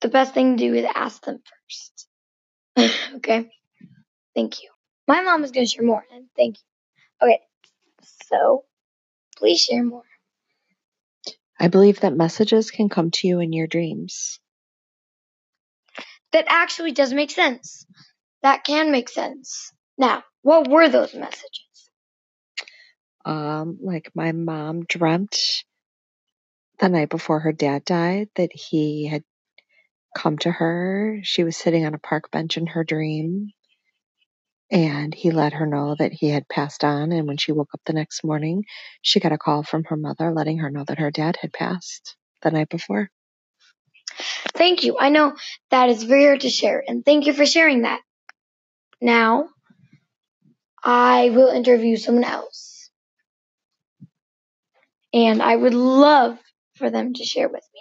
the 0.00 0.08
best 0.08 0.34
thing 0.34 0.56
to 0.56 0.68
do 0.68 0.74
is 0.74 0.86
ask 0.94 1.22
them 1.24 1.40
first. 1.66 2.08
okay? 3.16 3.50
Thank 4.34 4.62
you. 4.62 4.70
My 5.06 5.22
mom 5.22 5.44
is 5.44 5.50
going 5.50 5.66
to 5.66 5.70
share 5.70 5.84
more, 5.84 6.04
and 6.12 6.26
thank 6.36 6.56
you. 6.56 7.28
Okay, 7.28 7.40
so 8.30 8.64
please 9.36 9.60
share 9.60 9.84
more. 9.84 10.02
I 11.58 11.68
believe 11.68 12.00
that 12.00 12.16
messages 12.16 12.70
can 12.70 12.88
come 12.88 13.10
to 13.12 13.28
you 13.28 13.40
in 13.40 13.52
your 13.52 13.66
dreams. 13.66 14.40
That 16.32 16.46
actually 16.48 16.92
does 16.92 17.12
make 17.12 17.30
sense. 17.30 17.86
That 18.42 18.64
can 18.64 18.90
make 18.90 19.08
sense. 19.08 19.72
Now, 19.96 20.24
what 20.42 20.68
were 20.68 20.88
those 20.88 21.14
messages? 21.14 21.73
Um, 23.24 23.78
like 23.82 24.10
my 24.14 24.32
mom 24.32 24.84
dreamt 24.84 25.64
the 26.80 26.88
night 26.88 27.10
before 27.10 27.40
her 27.40 27.52
dad 27.52 27.84
died 27.84 28.28
that 28.36 28.52
he 28.54 29.06
had 29.06 29.22
come 30.16 30.38
to 30.38 30.50
her. 30.50 31.20
She 31.22 31.44
was 31.44 31.56
sitting 31.56 31.86
on 31.86 31.94
a 31.94 31.98
park 31.98 32.30
bench 32.30 32.56
in 32.56 32.66
her 32.68 32.84
dream. 32.84 33.50
And 34.70 35.14
he 35.14 35.30
let 35.30 35.54
her 35.54 35.66
know 35.66 35.96
that 35.98 36.12
he 36.12 36.30
had 36.30 36.48
passed 36.48 36.84
on. 36.84 37.12
And 37.12 37.28
when 37.28 37.36
she 37.38 37.52
woke 37.52 37.70
up 37.74 37.80
the 37.86 37.92
next 37.92 38.24
morning, 38.24 38.64
she 39.02 39.20
got 39.20 39.32
a 39.32 39.38
call 39.38 39.62
from 39.62 39.84
her 39.84 39.96
mother 39.96 40.32
letting 40.32 40.58
her 40.58 40.70
know 40.70 40.84
that 40.86 40.98
her 40.98 41.10
dad 41.10 41.36
had 41.40 41.52
passed 41.52 42.16
the 42.42 42.50
night 42.50 42.68
before. 42.70 43.10
Thank 44.54 44.84
you. 44.84 44.98
I 44.98 45.10
know 45.10 45.34
that 45.70 45.90
is 45.90 46.04
very 46.04 46.24
hard 46.24 46.42
to 46.42 46.50
share, 46.50 46.82
and 46.86 47.04
thank 47.04 47.26
you 47.26 47.32
for 47.32 47.46
sharing 47.46 47.82
that. 47.82 48.00
Now, 49.00 49.48
I 50.82 51.30
will 51.30 51.48
interview 51.48 51.96
someone 51.96 52.24
else. 52.24 52.73
And 55.14 55.40
I 55.40 55.54
would 55.56 55.74
love 55.74 56.38
for 56.74 56.90
them 56.90 57.14
to 57.14 57.24
share 57.24 57.48
with 57.48 57.64
me. 57.72 57.80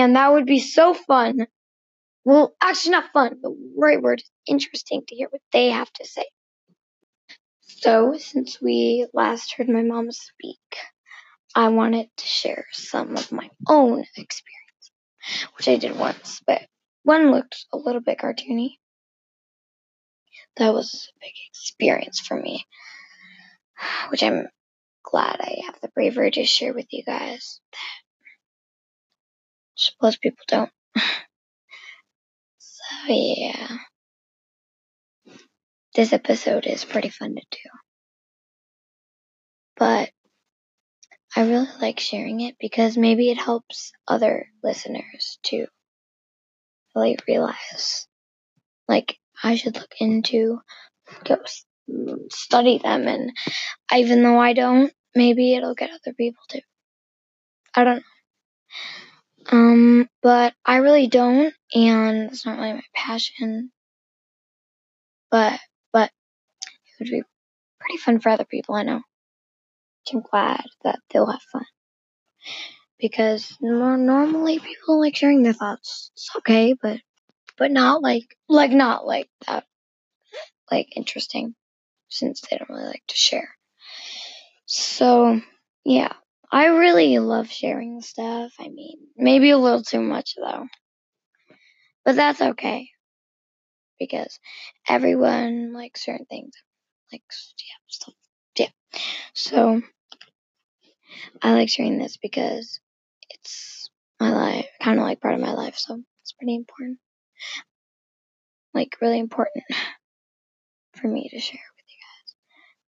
And 0.00 0.16
that 0.16 0.32
would 0.32 0.46
be 0.46 0.58
so 0.58 0.94
fun. 0.94 1.46
Well, 2.24 2.54
actually, 2.62 2.92
not 2.92 3.12
fun. 3.12 3.36
The 3.42 3.54
right 3.76 4.00
word 4.00 4.22
interesting 4.46 5.02
to 5.06 5.14
hear 5.14 5.28
what 5.28 5.42
they 5.52 5.70
have 5.70 5.92
to 5.92 6.06
say. 6.06 6.24
So, 7.60 8.16
since 8.16 8.62
we 8.62 9.06
last 9.12 9.52
heard 9.54 9.68
my 9.68 9.82
mom 9.82 10.10
speak, 10.10 10.56
I 11.54 11.68
wanted 11.68 12.08
to 12.16 12.26
share 12.26 12.64
some 12.72 13.16
of 13.16 13.30
my 13.30 13.50
own 13.68 14.04
experience, 14.16 14.92
which 15.58 15.68
I 15.68 15.76
did 15.76 15.98
once, 15.98 16.40
but 16.46 16.62
one 17.02 17.30
looked 17.30 17.66
a 17.72 17.76
little 17.76 18.00
bit 18.00 18.18
cartoony. 18.18 18.78
That 20.56 20.72
was 20.72 21.10
a 21.14 21.18
big 21.20 21.34
experience 21.50 22.20
for 22.20 22.40
me, 22.40 22.64
which 24.10 24.22
I'm 24.22 24.48
glad 25.02 25.40
I 25.40 25.62
have 25.66 25.80
the 25.80 25.88
bravery 25.88 26.30
to 26.32 26.44
share 26.44 26.72
with 26.72 26.86
you 26.90 27.04
guys 27.04 27.60
that 27.72 27.78
most 30.02 30.20
people 30.20 30.44
don't. 30.48 30.70
so, 32.58 32.84
yeah. 33.08 33.78
This 35.94 36.12
episode 36.12 36.66
is 36.66 36.84
pretty 36.84 37.10
fun 37.10 37.34
to 37.34 37.42
do. 37.50 37.70
But 39.76 40.10
I 41.36 41.42
really 41.42 41.68
like 41.80 41.98
sharing 41.98 42.40
it 42.40 42.56
because 42.60 42.96
maybe 42.96 43.30
it 43.30 43.38
helps 43.38 43.92
other 44.06 44.46
listeners 44.62 45.38
to 45.44 45.66
really 46.94 47.16
realize 47.26 48.06
like 48.88 49.18
I 49.42 49.56
should 49.56 49.74
look 49.74 49.92
into 49.98 50.60
ghosts, 51.24 51.66
study 52.30 52.78
them, 52.78 53.08
and 53.08 53.32
even 53.94 54.22
though 54.22 54.38
I 54.38 54.52
don't, 54.54 54.92
maybe 55.14 55.54
it'll 55.54 55.74
get 55.74 55.90
other 55.90 56.14
people 56.16 56.42
to. 56.50 56.62
I 57.74 57.84
don't 57.84 57.96
know. 57.96 58.02
Um, 59.52 60.08
but 60.22 60.54
I 60.64 60.76
really 60.78 61.06
don't, 61.08 61.54
and 61.74 62.30
it's 62.30 62.46
not 62.46 62.58
really 62.58 62.74
my 62.74 62.82
passion. 62.94 63.70
but 65.30 65.60
but 65.92 66.10
it 66.86 66.92
would 67.00 67.10
be 67.10 67.22
pretty 67.80 67.98
fun 67.98 68.20
for 68.20 68.30
other 68.30 68.44
people. 68.44 68.74
I 68.76 68.84
know. 68.84 69.02
I'm 70.12 70.20
glad 70.22 70.64
that 70.84 71.00
they'll 71.10 71.26
have 71.26 71.42
fun 71.52 71.64
because 73.00 73.56
normally 73.60 74.58
people 74.58 75.00
like 75.00 75.16
sharing 75.16 75.42
their 75.42 75.52
thoughts. 75.54 76.10
It's 76.14 76.30
okay, 76.38 76.74
but 76.80 77.00
but 77.58 77.70
not 77.72 78.02
like 78.02 78.24
like 78.48 78.72
not 78.72 79.06
like 79.06 79.28
that 79.46 79.64
like 80.70 80.88
interesting 80.96 81.54
since 82.14 82.40
they 82.40 82.56
don't 82.56 82.70
really 82.70 82.86
like 82.86 83.04
to 83.08 83.16
share. 83.16 83.48
So 84.66 85.40
yeah, 85.84 86.12
I 86.50 86.66
really 86.66 87.18
love 87.18 87.50
sharing 87.50 88.00
stuff. 88.00 88.52
I 88.58 88.68
mean, 88.68 88.98
maybe 89.16 89.50
a 89.50 89.58
little 89.58 89.82
too 89.82 90.00
much 90.00 90.34
though, 90.36 90.66
but 92.04 92.16
that's 92.16 92.40
okay 92.40 92.88
because 93.98 94.38
everyone 94.88 95.72
likes 95.72 96.04
certain 96.04 96.26
things. 96.26 96.54
Likes 97.12 97.54
yeah 97.58 97.74
stuff 97.88 98.14
yeah. 98.58 98.68
So 99.34 99.82
I 101.42 101.52
like 101.52 101.68
sharing 101.68 101.98
this 101.98 102.16
because 102.16 102.80
it's 103.30 103.90
my 104.20 104.32
life, 104.32 104.68
kind 104.80 104.98
of 104.98 105.04
like 105.04 105.20
part 105.20 105.34
of 105.34 105.40
my 105.40 105.52
life. 105.52 105.76
So 105.76 106.00
it's 106.22 106.32
pretty 106.32 106.54
important, 106.54 106.98
like 108.72 108.96
really 109.00 109.18
important 109.18 109.64
for 110.94 111.08
me 111.08 111.28
to 111.28 111.38
share 111.38 111.60
with 111.76 111.84
you 111.88 111.96
guys. 112.00 112.34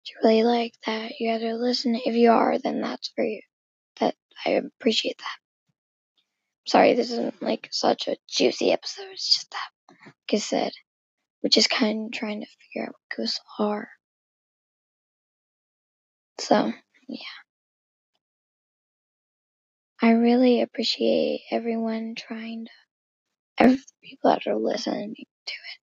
really 0.23 0.43
like 0.43 0.73
that 0.85 1.13
you 1.19 1.29
guys 1.31 1.43
are 1.43 1.53
listening? 1.55 2.01
If 2.05 2.15
you 2.15 2.31
are, 2.31 2.57
then 2.57 2.81
that's 2.81 3.11
for 3.15 3.23
you. 3.23 3.41
That 3.99 4.15
I 4.45 4.51
appreciate 4.51 5.17
that. 5.17 5.37
Sorry, 6.67 6.93
this 6.93 7.11
isn't 7.11 7.41
like 7.41 7.67
such 7.71 8.07
a 8.07 8.17
juicy 8.29 8.71
episode. 8.71 9.07
It's 9.11 9.35
just 9.35 9.51
that, 9.51 9.69
like 9.89 10.13
I 10.33 10.37
said, 10.37 10.71
we're 11.43 11.49
just 11.49 11.69
kind 11.69 12.05
of 12.07 12.11
trying 12.11 12.41
to 12.41 12.47
figure 12.47 12.87
out 12.87 12.93
what 12.93 13.17
ghosts 13.17 13.39
are. 13.59 13.89
So, 16.39 16.71
yeah. 17.07 17.17
I 20.01 20.11
really 20.11 20.61
appreciate 20.61 21.41
everyone 21.51 22.15
trying 22.15 22.65
to, 22.65 22.71
every 23.57 23.79
people 24.03 24.31
that 24.31 24.47
are 24.47 24.55
listening 24.55 25.13
to 25.15 25.53
it. 25.53 25.79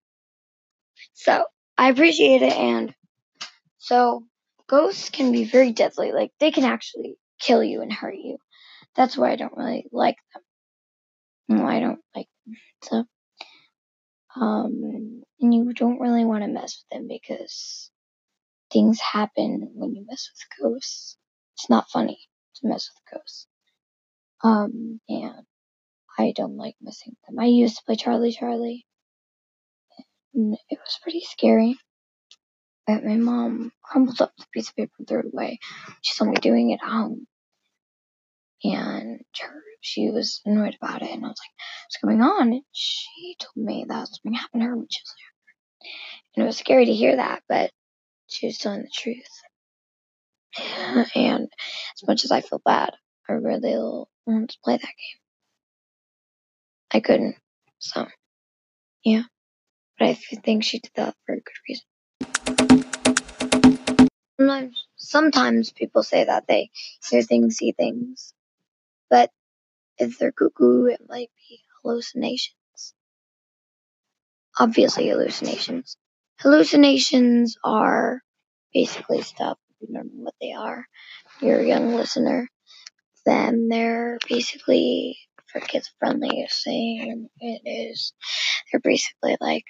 So, 1.13 1.45
I 1.77 1.91
appreciate 1.91 2.43
it, 2.43 2.53
and 2.53 2.93
so 3.89 4.27
ghosts 4.69 5.09
can 5.09 5.33
be 5.33 5.45
very 5.45 5.73
deadly. 5.73 6.13
Like, 6.13 6.31
they 6.41 6.51
can 6.51 6.65
actually 6.65 7.17
kill 7.41 7.65
you 7.65 7.81
and 7.81 7.91
hurt 7.91 8.17
you. 8.17 8.37
That's 8.95 9.17
why 9.17 9.31
I 9.33 9.37
don't 9.37 9.57
really 9.57 9.87
like 9.93 10.17
them. 10.35 10.43
No, 11.49 11.67
I 11.67 11.81
don't 11.81 12.01
like 12.15 12.29
them. 12.45 12.57
So, 12.83 13.05
um, 14.39 15.23
and 15.41 15.55
you 15.55 15.73
don't 15.73 16.01
really 16.01 16.27
want 16.27 16.45
to 16.45 16.51
mess 16.51 16.85
with 16.85 16.99
them 16.99 17.09
because 17.09 17.91
things 18.71 19.01
happen 19.01 19.71
when 19.75 19.95
you 19.95 20.05
mess 20.07 20.29
with 20.35 20.63
ghosts. 20.63 21.17
It's 21.57 21.71
not 21.71 21.89
funny 21.91 22.19
to 22.57 22.69
mess 22.69 22.91
with 22.95 23.19
ghosts. 23.19 23.47
Um, 24.45 25.01
and 25.09 25.47
I 26.19 26.35
don't 26.37 26.59
like 26.59 26.77
messing 26.83 27.15
with 27.15 27.37
them. 27.37 27.43
I 27.43 27.47
used 27.47 27.79
to 27.79 27.83
play 27.87 27.97
Charlie 27.97 28.33
Charlie. 28.33 28.85
And 30.35 30.59
it 30.69 30.79
was 30.79 30.99
pretty 31.03 31.23
scary. 31.23 31.79
My 32.89 33.17
mom 33.17 33.71
crumpled 33.83 34.23
up 34.23 34.33
the 34.39 34.47
piece 34.53 34.71
of 34.71 34.77
paper 34.77 34.93
and 34.99 35.07
threw 35.07 35.21
it 35.21 35.27
away. 35.33 35.59
She 36.01 36.15
saw 36.15 36.25
me 36.25 36.37
doing 36.37 36.71
it 36.71 36.81
at 36.83 36.89
home. 36.89 37.27
And 38.65 39.21
her, 39.41 39.63
she 39.83 40.11
was 40.11 40.41
annoyed 40.47 40.77
about 40.81 41.03
it. 41.03 41.11
And 41.11 41.25
I 41.25 41.29
was 41.29 41.39
like, 41.39 41.55
what's 41.85 41.99
going 42.03 42.23
on? 42.23 42.53
And 42.55 42.63
she 42.73 43.37
told 43.39 43.67
me 43.67 43.85
that 43.87 44.09
something 44.09 44.33
happened 44.33 44.63
to 44.63 44.67
her 44.69 44.77
when 44.77 44.87
she 44.91 45.03
was 45.03 45.15
younger. 45.21 46.35
And 46.35 46.43
it 46.45 46.47
was 46.47 46.57
scary 46.57 46.87
to 46.87 46.95
hear 46.95 47.17
that, 47.17 47.43
but 47.49 47.71
she 48.27 48.47
was 48.47 48.59
telling 48.59 48.83
the 48.83 48.91
truth. 48.93 49.29
And 51.15 51.49
as 51.97 52.09
much 52.09 52.25
as 52.25 52.33
I 52.33 52.41
feel 52.41 52.61
bad, 52.65 52.95
I 53.29 53.35
really 53.35 53.77
wanted 54.27 54.49
to 54.51 54.59
play 54.65 54.77
that 54.77 54.83
game. 54.83 55.21
I 56.91 57.01
couldn't. 57.01 57.37
So, 57.79 58.07
yeah. 59.05 59.23
But 59.99 60.09
I 60.09 60.15
think 60.15 60.65
she 60.65 60.81
did 60.81 60.93
that 60.97 61.15
for 61.27 61.35
a 61.35 61.37
good 61.37 61.53
reason. 61.69 61.85
Sometimes, 64.97 65.73
people 65.73 66.03
say 66.03 66.25
that 66.25 66.47
they 66.47 66.71
hear 67.09 67.23
things, 67.23 67.57
see 67.57 67.73
things. 67.73 68.35
But 69.09 69.31
if 69.97 70.19
they're 70.19 70.33
cuckoo, 70.33 70.85
it 70.85 71.01
might 71.09 71.31
be 71.49 71.61
hallucinations. 71.83 72.95
Obviously, 74.61 75.09
hallucinations. 75.09 75.97
Hallucinations 76.41 77.57
are 77.65 78.21
basically 78.75 79.23
stuff, 79.23 79.59
you 79.81 79.95
don't 79.95 80.15
know 80.15 80.25
what 80.25 80.35
they 80.43 80.53
are, 80.53 80.87
you're 81.41 81.61
a 81.61 81.67
young 81.67 81.95
listener, 81.95 82.49
then 83.25 83.69
they're 83.69 84.19
basically, 84.29 85.19
for 85.47 85.61
kids 85.61 85.91
friendly, 85.99 86.47
saying 86.51 87.29
it 87.41 87.63
is, 87.65 88.13
they're 88.71 88.81
basically 88.81 89.37
like 89.41 89.65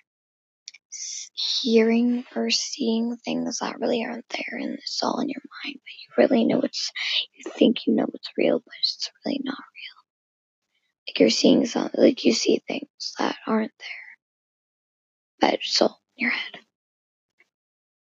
hearing 1.63 2.25
or 2.35 2.51
seeing 2.51 3.17
things 3.17 3.59
that 3.59 3.81
really 3.81 4.05
aren't 4.05 4.29
there 4.31 4.59
and 4.59 4.75
it's 4.75 5.03
all 5.03 5.21
in 5.21 5.29
your 5.29 5.43
mind, 5.65 5.77
but 5.77 5.93
you 6.01 6.09
really 6.17 6.45
know 6.45 6.61
it's, 6.61 6.91
you 7.35 7.51
think 7.53 7.87
you 7.87 7.95
know 7.95 8.07
it's 8.15 8.31
real, 8.37 8.59
but 8.59 8.75
it's 8.81 9.11
really 9.25 9.41
not 9.45 9.57
real. 9.57 11.09
Like 11.09 11.21
you're 11.21 11.31
seeing 11.31 11.67
something, 11.67 12.01
like 12.01 12.25
you 12.25 12.33
see 12.33 12.63
things 12.67 13.15
that 13.19 13.37
aren't 13.47 13.73
there, 13.79 15.51
but 15.51 15.55
it's 15.55 15.81
all 15.81 16.01
in 16.17 16.23
your 16.23 16.33
head. 16.33 16.61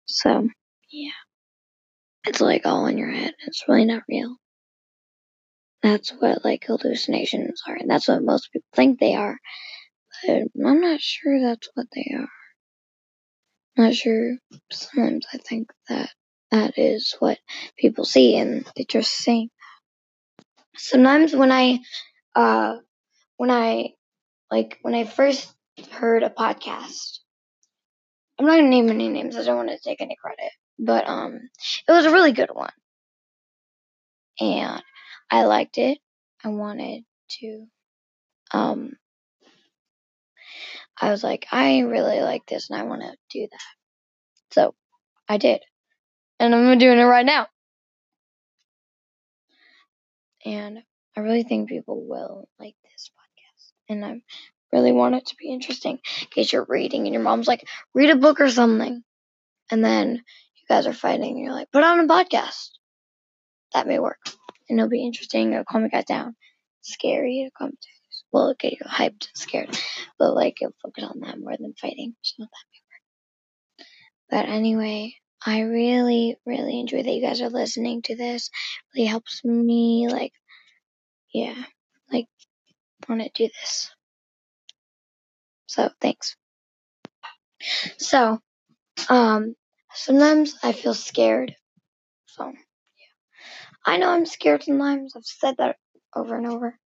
So, 0.07 0.49
yeah. 0.91 1.11
It's 2.25 2.41
like 2.41 2.67
all 2.67 2.87
in 2.87 2.99
your 2.99 3.11
head. 3.11 3.35
It's 3.47 3.65
really 3.67 3.87
not 3.87 4.03
real. 4.09 4.37
That's 5.83 6.11
what 6.11 6.45
like 6.45 6.65
hallucinations 6.67 7.63
are, 7.67 7.77
and 7.77 7.89
that's 7.89 8.09
what 8.09 8.23
most 8.23 8.53
people 8.53 8.69
think 8.75 9.01
they 9.01 9.15
are. 9.15 9.39
But 10.27 10.43
I'm 10.67 10.81
not 10.81 11.01
sure 11.01 11.41
that's 11.41 11.69
what 11.75 11.87
they 11.95 12.15
are. 12.15 12.29
Not 13.81 13.95
sure. 13.97 14.37
Sometimes 14.73 15.27
I 15.35 15.39
think 15.39 15.71
that 15.89 16.11
that 16.53 16.79
is 16.79 17.17
what 17.21 17.39
people 17.79 18.05
see, 18.07 18.37
and 18.37 18.67
they're 18.77 18.87
just 18.89 19.13
saying 19.13 19.51
that. 20.59 20.81
Sometimes 20.81 21.35
when 21.35 21.53
I, 21.53 21.81
uh, 22.35 22.77
when 23.37 23.51
I, 23.51 23.91
like, 24.51 24.79
when 24.83 24.95
I 24.95 25.05
first 25.05 25.53
heard 25.93 26.23
a 26.23 26.31
podcast, 26.31 27.21
I'm 28.39 28.47
not 28.47 28.57
gonna 28.57 28.69
name 28.69 28.89
any 28.91 29.09
names. 29.09 29.37
I 29.37 29.45
don't 29.45 29.57
want 29.57 29.71
to 29.71 29.79
take 29.79 30.01
any 30.01 30.17
credit, 30.23 30.53
but 30.79 31.09
um, 31.09 31.41
it 31.89 31.93
was 31.93 32.07
a 32.07 32.13
really 32.13 32.33
good 32.33 32.51
one, 32.53 32.73
and 34.41 34.83
I 35.31 35.45
liked 35.45 35.79
it. 35.79 35.99
I 36.45 36.49
wanted 36.49 37.05
to, 37.41 37.67
um, 38.53 38.93
I 41.01 41.11
was 41.11 41.25
like, 41.25 41.47
I 41.51 41.81
really 41.81 42.21
like 42.21 42.45
this, 42.47 42.69
and 42.69 42.79
I 42.79 42.85
want 42.85 43.03
to 43.03 43.17
do 43.31 43.49
that. 43.51 44.55
So 44.55 44.75
I 45.29 45.39
did, 45.39 45.61
and 46.39 46.55
I'm 46.55 46.79
doing 46.79 46.99
it 46.99 47.05
right 47.05 47.25
now. 47.25 47.47
And 50.45 50.83
I 51.17 51.21
really 51.21 51.43
think 51.43 51.69
people 51.69 52.05
will 52.07 52.49
like 52.59 52.75
this 52.85 53.11
podcast, 53.17 53.73
and 53.89 54.05
I 54.05 54.21
really 54.73 54.93
want 54.93 55.15
it 55.15 55.27
to 55.27 55.37
be 55.37 55.51
interesting. 55.51 56.01
In 56.21 56.27
case 56.31 56.53
you're 56.53 56.67
reading 56.69 57.07
and 57.07 57.15
your 57.15 57.23
mom's 57.23 57.49
like, 57.49 57.67
read 57.95 58.11
a 58.11 58.17
book 58.17 58.41
or 58.41 58.51
something, 58.51 59.03
and 59.71 59.85
then 59.85 60.17
you 60.17 60.65
guys 60.69 60.87
are 60.87 60.93
fighting, 60.93 61.37
and 61.37 61.39
you're 61.39 61.55
like, 61.55 61.73
put 61.73 61.85
on 61.85 62.01
a 62.01 62.07
podcast. 62.07 62.71
That 63.73 63.87
may 63.87 64.01
work, 64.01 64.19
and 64.69 64.79
it'll 64.79 64.91
be 64.91 65.07
interesting. 65.07 65.53
It'll 65.53 65.65
calm 65.65 65.85
you 65.85 65.91
guys 65.91 66.05
down. 66.05 66.35
Scary, 66.83 67.43
it'll 67.43 67.53
calm 67.57 67.71
you 67.71 67.77
down. 67.77 68.00
Well, 68.33 68.45
it'll 68.45 68.55
get 68.55 68.73
you 68.73 68.87
hyped 68.87 69.29
and 69.29 69.37
scared, 69.37 69.79
but 70.19 70.35
like 70.35 70.61
you'll 70.61 70.75
focus 70.83 71.05
on 71.05 71.21
that 71.21 71.41
more 71.41 71.57
than 71.59 71.75
fighting. 71.75 72.15
So 72.23 72.43
that 72.43 72.49
may 72.73 72.81
work. 74.41 74.47
But 74.47 74.49
anyway, 74.55 75.15
I 75.45 75.61
really, 75.61 76.37
really 76.45 76.79
enjoy 76.79 77.03
that 77.03 77.11
you 77.13 77.23
guys 77.23 77.41
are 77.41 77.49
listening 77.49 78.03
to 78.03 78.17
this. 78.17 78.49
It 78.49 78.99
really 78.99 79.09
helps 79.09 79.45
me, 79.45 80.07
like, 80.09 80.33
yeah, 81.33 81.65
like, 82.13 82.27
want 83.09 83.23
to 83.23 83.31
do 83.35 83.49
this. 83.49 83.91
So, 85.67 85.91
thanks. 86.01 86.37
So, 87.99 88.39
um, 89.09 89.55
sometimes 89.95 90.55
I 90.63 90.73
feel 90.73 90.95
scared. 90.95 91.55
So, 92.27 92.47
yeah. 92.47 92.55
I 93.87 93.97
know 93.97 94.11
I'm 94.11 94.27
scared 94.27 94.63
sometimes. 94.63 95.15
I've 95.17 95.25
said 95.25 95.57
that 95.59 95.77
over 96.15 96.37
and 96.37 96.47
over. 96.47 96.79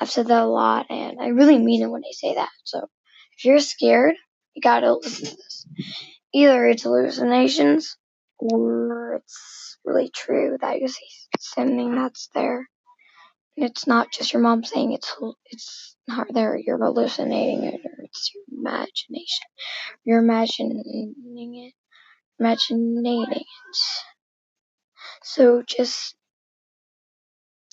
I've 0.00 0.10
said 0.10 0.28
that 0.28 0.42
a 0.42 0.46
lot, 0.46 0.86
and 0.90 1.20
I 1.20 1.28
really 1.28 1.58
mean 1.58 1.82
it 1.82 1.90
when 1.90 2.02
I 2.04 2.12
say 2.12 2.34
that. 2.34 2.50
So, 2.64 2.86
if 3.36 3.44
you're 3.44 3.60
scared, 3.60 4.14
you 4.54 4.62
gotta 4.62 4.94
listen 4.94 5.26
to 5.26 5.36
this. 5.36 5.66
Either 6.34 6.66
it's 6.66 6.82
hallucinations, 6.82 7.96
or 8.38 9.14
it's 9.16 9.78
really 9.84 10.10
true 10.14 10.56
that 10.60 10.80
you 10.80 10.88
see 10.88 11.06
something 11.40 11.94
that's 11.94 12.28
there. 12.34 12.68
And 13.56 13.66
it's 13.66 13.86
not 13.86 14.12
just 14.12 14.32
your 14.32 14.42
mom 14.42 14.64
saying 14.64 14.92
it's 14.92 15.14
it's 15.46 15.96
not 16.06 16.28
there. 16.32 16.56
You're 16.56 16.78
hallucinating 16.78 17.64
it, 17.64 17.80
or 17.84 18.04
it's 18.04 18.30
your 18.34 18.44
imagination. 18.60 19.46
You're 20.04 20.20
imagining 20.20 20.82
it, 20.86 21.74
imagining 22.38 23.26
it. 23.30 23.46
So 25.22 25.62
just 25.66 26.14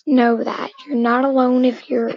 know 0.07 0.43
that 0.43 0.71
you're 0.87 0.97
not 0.97 1.25
alone 1.25 1.65
if 1.65 1.89
you're 1.89 2.13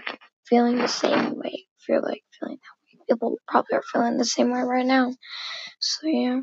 feeling 0.49 0.79
the 0.79 0.89
same 0.89 1.37
way. 1.37 1.67
If 1.81 1.89
you're 1.89 2.03
like 2.03 2.23
feeling 2.39 2.59
that 2.59 2.99
way, 2.99 3.05
people 3.09 3.37
probably 3.49 3.77
are 3.77 3.83
feeling 3.93 4.19
the 4.19 4.25
same 4.25 4.51
way 4.53 4.61
right 4.63 4.87
now. 4.87 5.13
So 5.81 6.07
yeah. 6.09 6.41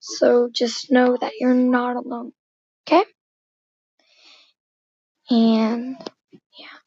So 0.00 0.50
just 0.54 0.90
know 0.92 1.16
that 1.20 1.32
you're 1.40 1.54
not 1.54 1.96
alone. 1.96 2.32
Okay? 2.88 3.04
And 5.30 5.96
yeah. 6.58 6.78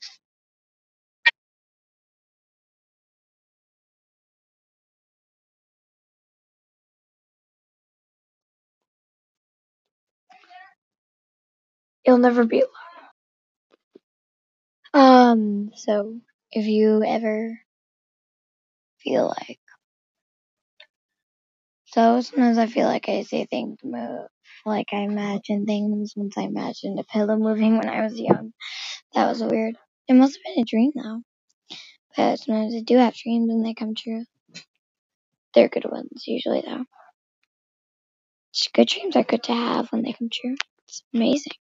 You'll 12.05 12.17
never 12.19 12.45
be 12.45 12.61
alone. 12.61 12.71
Um, 14.93 15.71
so 15.75 16.19
if 16.51 16.65
you 16.67 17.03
ever 17.05 17.59
feel 18.99 19.27
like 19.27 19.59
so 21.87 22.21
sometimes 22.21 22.57
I 22.57 22.67
feel 22.67 22.87
like 22.87 23.09
I 23.09 23.23
see 23.23 23.45
things 23.45 23.79
move. 23.83 24.27
Like 24.65 24.87
I 24.93 24.99
imagine 25.01 25.65
things 25.65 26.13
once 26.15 26.37
I 26.37 26.43
imagined 26.43 26.99
a 26.99 27.03
pillow 27.05 27.37
moving 27.37 27.77
when 27.77 27.89
I 27.89 28.03
was 28.03 28.19
young. 28.19 28.53
That 29.13 29.27
was 29.29 29.43
weird. 29.43 29.75
It 30.07 30.13
must 30.15 30.37
have 30.37 30.55
been 30.55 30.63
a 30.63 30.65
dream 30.65 30.91
though. 30.95 31.21
But 32.17 32.39
sometimes 32.39 32.75
I 32.75 32.81
do 32.81 32.97
have 32.97 33.15
dreams 33.15 33.49
and 33.51 33.65
they 33.65 33.73
come 33.73 33.95
true. 33.95 34.25
They're 35.55 35.69
good 35.69 35.85
ones 35.89 36.23
usually 36.27 36.61
though. 36.65 36.85
Good 38.73 38.87
dreams 38.87 39.15
are 39.15 39.23
good 39.23 39.43
to 39.43 39.53
have 39.53 39.89
when 39.91 40.03
they 40.03 40.13
come 40.13 40.29
true. 40.31 40.55
It's 40.87 41.03
amazing. 41.13 41.53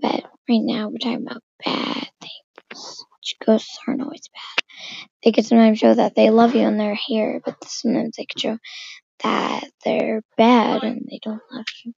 But 0.00 0.24
right 0.48 0.62
now 0.62 0.88
we're 0.88 0.98
talking 0.98 1.26
about 1.26 1.42
bad 1.64 2.08
things. 2.20 3.04
Ghosts 3.44 3.78
aren't 3.86 4.02
always 4.02 4.28
bad. 4.28 4.64
They 5.24 5.32
can 5.32 5.44
sometimes 5.44 5.78
show 5.78 5.94
that 5.94 6.14
they 6.14 6.30
love 6.30 6.54
you 6.54 6.62
and 6.62 6.78
they're 6.78 6.98
here, 7.06 7.40
but 7.44 7.56
sometimes 7.64 8.16
they 8.16 8.26
can 8.26 8.40
show 8.40 8.58
that 9.22 9.64
they're 9.84 10.22
bad 10.36 10.84
and 10.84 11.06
they 11.10 11.18
don't 11.22 11.40
love 11.52 11.64
you. 11.84 11.92